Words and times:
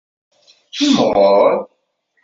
Timɣur. 0.75 1.51